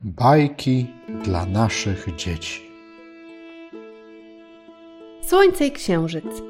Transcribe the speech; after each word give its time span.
Bajki 0.00 0.86
dla 1.24 1.46
naszych 1.46 2.16
dzieci. 2.16 2.70
Słońce 5.22 5.66
i 5.66 5.72
Księżyc. 5.72 6.42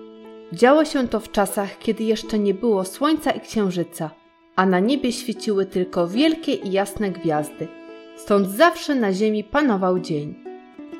Działo 0.52 0.84
się 0.84 1.08
to 1.08 1.20
w 1.20 1.30
czasach, 1.30 1.78
kiedy 1.78 2.04
jeszcze 2.04 2.38
nie 2.38 2.54
było 2.54 2.84
Słońca 2.84 3.30
i 3.30 3.40
Księżyca, 3.40 4.10
a 4.56 4.66
na 4.66 4.80
niebie 4.80 5.12
świeciły 5.12 5.66
tylko 5.66 6.08
wielkie 6.08 6.54
i 6.54 6.72
jasne 6.72 7.10
gwiazdy. 7.10 7.68
Stąd 8.16 8.48
zawsze 8.48 8.94
na 8.94 9.12
ziemi 9.12 9.44
panował 9.44 9.98
dzień. 9.98 10.34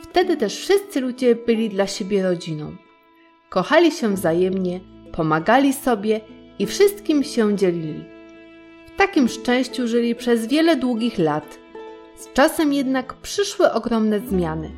Wtedy 0.03 0.37
też 0.37 0.57
wszyscy 0.57 1.01
ludzie 1.01 1.35
byli 1.35 1.69
dla 1.69 1.87
siebie 1.87 2.23
rodziną. 2.23 2.77
Kochali 3.49 3.91
się 3.91 4.15
wzajemnie, 4.15 4.81
pomagali 5.13 5.73
sobie 5.73 6.21
i 6.59 6.67
wszystkim 6.67 7.25
się 7.25 7.57
dzielili. 7.57 8.05
W 8.87 8.97
takim 8.97 9.29
szczęściu 9.29 9.89
żyli 9.89 10.15
przez 10.15 10.47
wiele 10.47 10.77
długich 10.77 11.19
lat– 11.19 11.59
z 12.19 12.33
czasem 12.33 12.73
jednak 12.73 13.15
przyszły 13.15 13.73
ogromne 13.73 14.21
zmiany 14.21 14.71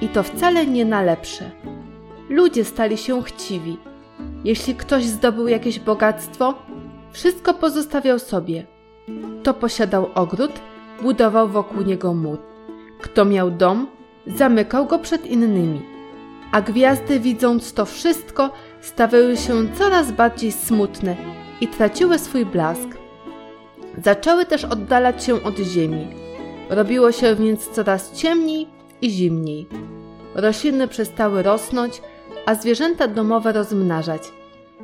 i 0.00 0.08
to 0.08 0.22
wcale 0.22 0.66
nie 0.66 0.84
na 0.84 1.02
lepsze. 1.02 1.50
Ludzie 2.28 2.64
stali 2.64 2.96
się 2.98 3.22
chciwi. 3.22 3.78
Jeśli 4.44 4.74
ktoś 4.74 5.04
zdobył 5.04 5.48
jakieś 5.48 5.80
bogactwo, 5.80 6.54
wszystko 7.12 7.54
pozostawiał 7.54 8.18
sobie. 8.18 8.66
Kto 9.40 9.54
posiadał 9.54 10.10
ogród, 10.14 10.50
budował 11.02 11.48
wokół 11.48 11.82
niego 11.82 12.14
mur. 12.14 12.38
Kto 13.00 13.24
miał 13.24 13.50
dom, 13.50 13.86
zamykał 14.26 14.86
go 14.86 14.98
przed 14.98 15.26
innymi. 15.26 15.82
A 16.52 16.60
gwiazdy, 16.60 17.20
widząc 17.20 17.72
to 17.72 17.84
wszystko, 17.84 18.50
stawały 18.80 19.36
się 19.36 19.74
coraz 19.74 20.12
bardziej 20.12 20.52
smutne 20.52 21.16
i 21.60 21.68
traciły 21.68 22.18
swój 22.18 22.46
blask. 22.46 22.88
Zaczęły 24.04 24.46
też 24.46 24.64
oddalać 24.64 25.24
się 25.24 25.42
od 25.42 25.58
ziemi 25.58 26.23
Robiło 26.70 27.12
się 27.12 27.34
więc 27.34 27.68
coraz 27.68 28.12
ciemniej 28.12 28.66
i 29.02 29.10
zimniej. 29.10 29.66
Rośliny 30.34 30.88
przestały 30.88 31.42
rosnąć, 31.42 32.02
a 32.46 32.54
zwierzęta 32.54 33.08
domowe 33.08 33.52
rozmnażać. 33.52 34.22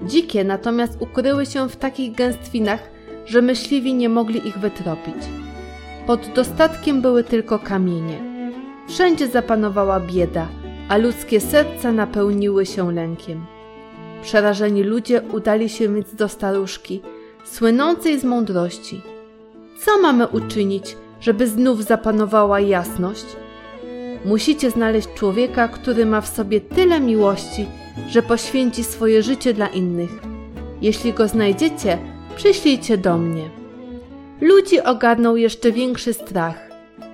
Dzikie 0.03 0.45
natomiast 0.45 0.97
ukryły 1.00 1.47
się 1.47 1.69
w 1.69 1.77
takich 1.77 2.14
gęstwinach, 2.14 2.91
że 3.27 3.42
myśliwi 3.42 3.95
nie 3.95 4.09
mogli 4.09 4.48
ich 4.48 4.59
wytropić. 4.59 5.17
Pod 6.06 6.28
dostatkiem 6.34 7.03
były 7.03 7.25
tylko 7.25 7.59
kamienie. 7.59 8.31
Wszędzie 8.89 9.28
zapanowała 9.28 10.00
bieda, 10.00 10.48
a 10.89 10.97
ludzkie 10.97 11.41
serca 11.41 11.92
napełniły 11.92 12.67
się 12.67 12.92
lękiem. 12.92 13.47
Przerażeni 14.22 14.83
ludzie 14.83 15.22
udali 15.22 15.69
się 15.69 15.94
więc 15.94 16.15
do 16.15 16.28
staruszki, 16.28 17.03
słynącej 17.44 18.20
z 18.20 18.25
mądrości. 18.25 19.03
Co 19.84 20.03
mamy 20.03 20.27
uczynić, 20.27 20.97
żeby 21.21 21.47
znów 21.47 21.85
zapanowała 21.85 22.61
jasność? 22.61 23.27
Musicie 24.25 24.71
znaleźć 24.71 25.09
człowieka, 25.15 25.69
który 25.69 26.07
ma 26.07 26.21
w 26.21 26.29
sobie 26.29 26.61
tyle 26.61 27.01
miłości, 27.01 27.67
że 28.09 28.23
poświęci 28.23 28.85
swoje 28.85 29.23
życie 29.23 29.55
dla 29.55 29.67
innych. 29.67 30.11
Jeśli 30.83 31.12
go 31.12 31.29
znajdziecie, 31.29 31.99
przyślijcie 32.37 32.99
do 32.99 33.19
mnie. 33.19 33.51
Ludzi 34.41 34.81
ogarnął 34.81 35.37
jeszcze 35.37 35.73
większy 35.73 36.12
strach. 36.12 36.71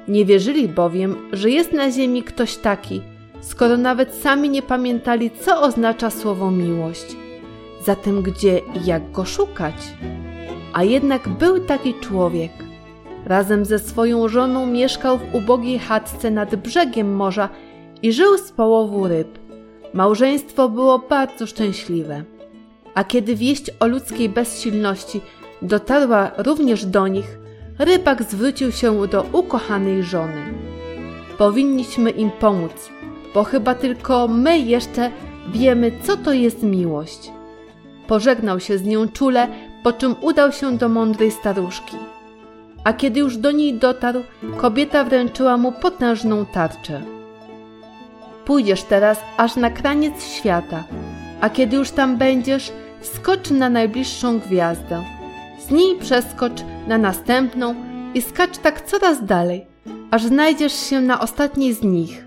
Nie 0.08 0.24
wierzyli 0.24 0.68
bowiem, 0.68 1.16
że 1.32 1.50
jest 1.50 1.72
na 1.72 1.90
ziemi 1.90 2.22
ktoś 2.22 2.56
taki, 2.56 3.02
skoro 3.40 3.76
nawet 3.76 4.14
sami 4.14 4.50
nie 4.50 4.62
pamiętali, 4.62 5.30
co 5.40 5.62
oznacza 5.62 6.10
słowo 6.10 6.50
miłość. 6.50 7.16
Zatem 7.84 8.22
gdzie 8.22 8.58
i 8.58 8.86
jak 8.86 9.12
go 9.12 9.24
szukać? 9.24 9.74
A 10.72 10.82
jednak 10.84 11.28
był 11.28 11.60
taki 11.60 11.94
człowiek. 11.94 12.65
Razem 13.26 13.64
ze 13.64 13.78
swoją 13.78 14.28
żoną 14.28 14.66
mieszkał 14.66 15.18
w 15.18 15.34
ubogiej 15.34 15.78
chatce 15.78 16.30
nad 16.30 16.56
brzegiem 16.56 17.16
morza 17.16 17.48
i 18.02 18.12
żył 18.12 18.38
z 18.38 18.52
połowu 18.52 19.08
ryb. 19.08 19.38
Małżeństwo 19.94 20.68
było 20.68 20.98
bardzo 20.98 21.46
szczęśliwe. 21.46 22.24
A 22.94 23.04
kiedy 23.04 23.36
wieść 23.36 23.70
o 23.80 23.86
ludzkiej 23.86 24.28
bezsilności 24.28 25.20
dotarła 25.62 26.30
również 26.38 26.86
do 26.86 27.08
nich, 27.08 27.38
rybak 27.78 28.22
zwrócił 28.22 28.72
się 28.72 29.06
do 29.06 29.26
ukochanej 29.32 30.02
żony. 30.02 30.54
Powinniśmy 31.38 32.10
im 32.10 32.30
pomóc, 32.30 32.90
bo 33.34 33.44
chyba 33.44 33.74
tylko 33.74 34.28
my 34.28 34.58
jeszcze 34.58 35.10
wiemy, 35.52 35.92
co 36.02 36.16
to 36.16 36.32
jest 36.32 36.62
miłość. 36.62 37.32
Pożegnał 38.06 38.60
się 38.60 38.78
z 38.78 38.84
nią 38.84 39.08
czule, 39.08 39.48
po 39.82 39.92
czym 39.92 40.14
udał 40.20 40.52
się 40.52 40.78
do 40.78 40.88
mądrej 40.88 41.30
staruszki 41.30 41.96
a 42.86 42.92
kiedy 42.92 43.20
już 43.20 43.36
do 43.36 43.50
niej 43.50 43.74
dotarł, 43.74 44.22
kobieta 44.56 45.04
wręczyła 45.04 45.56
mu 45.56 45.72
potężną 45.72 46.46
tarczę. 46.46 47.02
Pójdziesz 48.44 48.82
teraz 48.82 49.18
aż 49.36 49.56
na 49.56 49.70
kraniec 49.70 50.24
świata, 50.24 50.84
a 51.40 51.50
kiedy 51.50 51.76
już 51.76 51.90
tam 51.90 52.16
będziesz, 52.16 52.72
skocz 53.02 53.50
na 53.50 53.70
najbliższą 53.70 54.38
gwiazdę. 54.38 55.04
Z 55.66 55.70
niej 55.70 55.96
przeskocz 55.98 56.62
na 56.86 56.98
następną 56.98 57.74
i 58.14 58.22
skacz 58.22 58.58
tak 58.58 58.86
coraz 58.86 59.24
dalej, 59.24 59.66
aż 60.10 60.24
znajdziesz 60.24 60.74
się 60.90 61.00
na 61.00 61.20
ostatniej 61.20 61.74
z 61.74 61.82
nich. 61.82 62.24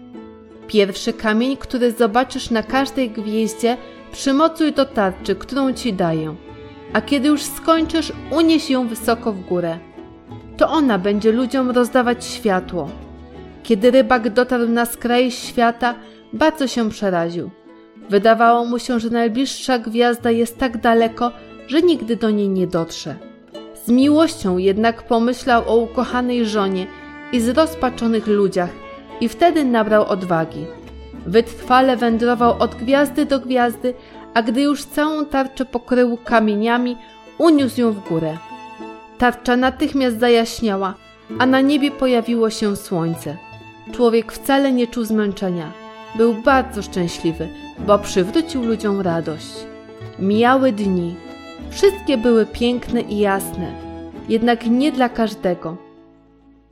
Pierwszy 0.67 1.13
kamień, 1.13 1.57
który 1.57 1.91
zobaczysz 1.91 2.49
na 2.49 2.63
każdej 2.63 3.09
gwieździe, 3.09 3.77
przymocuj 4.11 4.73
do 4.73 4.85
tarczy, 4.85 5.35
którą 5.35 5.73
ci 5.73 5.93
daję, 5.93 6.35
a 6.93 7.01
kiedy 7.01 7.27
już 7.27 7.43
skończysz, 7.43 8.13
unieś 8.31 8.69
ją 8.69 8.87
wysoko 8.87 9.33
w 9.33 9.41
górę 9.41 9.88
to 10.59 10.69
ona 10.69 10.97
będzie 10.97 11.31
ludziom 11.31 11.71
rozdawać 11.71 12.25
światło. 12.25 12.89
Kiedy 13.63 13.91
rybak 13.91 14.29
dotarł 14.29 14.67
na 14.67 14.85
skraj 14.85 15.31
świata, 15.31 15.95
bardzo 16.33 16.67
się 16.67 16.89
przeraził. 16.89 17.49
Wydawało 18.09 18.65
mu 18.65 18.79
się, 18.79 18.99
że 18.99 19.09
najbliższa 19.09 19.79
gwiazda 19.79 20.31
jest 20.31 20.57
tak 20.57 20.81
daleko, 20.81 21.31
że 21.67 21.81
nigdy 21.81 22.15
do 22.15 22.29
niej 22.29 22.49
nie 22.49 22.67
dotrze. 22.67 23.15
Z 23.85 23.89
miłością 23.89 24.57
jednak 24.57 25.03
pomyślał 25.03 25.63
o 25.67 25.75
ukochanej 25.75 26.45
żonie 26.45 26.87
i 27.31 27.39
zrozpaczonych 27.39 28.27
ludziach 28.27 28.69
i 29.21 29.29
wtedy 29.29 29.65
nabrał 29.65 30.05
odwagi. 30.05 30.65
Wytrwale 31.25 31.97
wędrował 31.97 32.55
od 32.59 32.75
gwiazdy 32.75 33.25
do 33.25 33.39
gwiazdy, 33.39 33.93
a 34.33 34.41
gdy 34.41 34.61
już 34.61 34.85
całą 34.85 35.25
tarczę 35.25 35.65
pokrył 35.65 36.17
kamieniami, 36.17 36.97
uniósł 37.37 37.81
ją 37.81 37.91
w 37.91 38.09
górę. 38.09 38.48
Tarcza 39.19 39.57
natychmiast 39.57 40.19
zajaśniała, 40.19 40.93
a 41.39 41.45
na 41.45 41.61
niebie 41.61 41.91
pojawiło 41.91 42.49
się 42.49 42.75
słońce. 42.75 43.37
Człowiek 43.91 44.31
wcale 44.31 44.71
nie 44.71 44.87
czuł 44.87 45.03
zmęczenia. 45.03 45.71
Był 46.17 46.33
bardzo 46.33 46.81
szczęśliwy, 46.81 47.47
bo 47.87 47.99
przywrócił 47.99 48.65
ludziom 48.65 49.01
radość. 49.01 49.53
Mijały 50.19 50.71
dni. 50.71 51.15
Wszystkie 51.69 52.17
były 52.17 52.45
piękne 52.45 53.01
i 53.01 53.19
jasne, 53.19 53.73
jednak 54.29 54.65
nie 54.65 54.91
dla 54.91 55.09
każdego. 55.09 55.77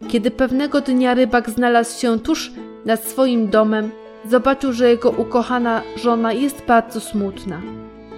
Kiedy 0.08 0.32
pewnego 0.32 0.82
dnia 0.82 1.14
rybak 1.14 1.50
znalazł 1.50 2.00
się 2.02 2.20
tuż 2.20 2.52
nad 2.86 3.04
swoim 3.04 3.50
domem, 3.50 3.92
zobaczył, 4.30 4.74
że 4.74 4.90
jego 4.90 5.10
ukochana 5.10 5.82
żona 5.96 6.34
jest 6.34 6.66
bardzo 6.68 7.00
smutna. 7.00 7.62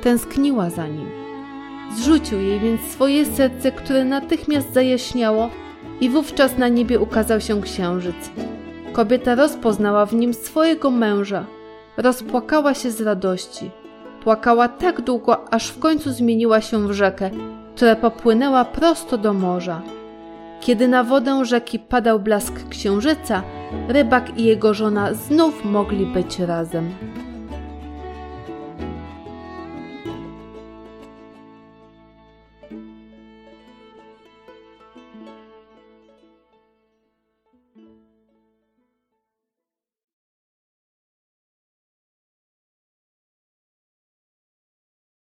Tęskniła 0.02 0.70
za 0.70 0.88
nim. 0.88 1.19
Zrzucił 1.96 2.40
jej 2.40 2.60
więc 2.60 2.82
swoje 2.82 3.26
serce, 3.26 3.72
które 3.72 4.06
natychmiast 4.06 4.74
zajaśniało 4.74 5.50
i 6.02 6.10
wówczas 6.10 6.58
na 6.58 6.68
niebie 6.68 7.00
ukazał 7.00 7.42
się 7.42 7.62
księżyc. 7.62 8.32
Kobieta 8.94 9.36
rozpoznała 9.36 10.06
w 10.06 10.14
nim 10.14 10.34
swojego 10.34 10.92
męża. 10.92 11.46
Rozpłakała 11.98 12.74
się 12.74 12.92
z 12.92 13.02
radości. 13.02 13.72
Płakała 14.24 14.68
tak 14.68 15.02
długo, 15.02 15.54
aż 15.54 15.68
w 15.68 15.80
końcu 15.80 16.12
zmieniła 16.12 16.62
się 16.62 16.88
w 16.88 16.92
rzekę, 16.92 17.30
która 17.76 17.96
popłynęła 17.96 18.66
prosto 18.66 19.18
do 19.18 19.34
morza. 19.34 19.82
Kiedy 20.62 20.88
na 20.88 21.04
wodę 21.04 21.46
rzeki 21.46 21.80
padał 21.80 22.20
blask 22.20 22.70
księżyca, 22.70 23.44
rybak 23.88 24.38
i 24.38 24.44
jego 24.44 24.74
żona 24.74 25.14
znów 25.14 25.66
mogli 25.66 26.06
być 26.06 26.40
razem. 26.40 26.90